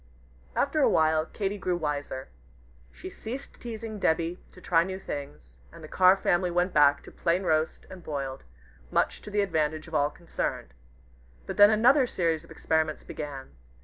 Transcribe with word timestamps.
After 0.55 0.79
a 0.81 0.89
while 0.89 1.27
Katy 1.27 1.59
grew 1.59 1.77
wiser. 1.77 2.29
She 2.91 3.07
ceased 3.07 3.61
teasing 3.61 3.99
Debby 3.99 4.39
to 4.49 4.59
try 4.59 4.83
new 4.83 4.97
things, 4.97 5.57
and 5.71 5.83
the 5.83 5.87
Carr 5.87 6.17
family 6.17 6.49
went 6.49 6.73
back 6.73 7.03
to 7.03 7.11
plain 7.11 7.43
roast 7.43 7.85
and 7.87 8.01
boiled, 8.03 8.43
much 8.89 9.21
to 9.21 9.29
the 9.29 9.41
advantage 9.41 9.87
of 9.87 9.93
all 9.93 10.09
concerned. 10.09 10.73
But 11.45 11.57
then 11.57 11.69
another 11.69 12.07
series 12.07 12.43
of 12.43 12.49
experiments 12.49 13.03
began. 13.03 13.51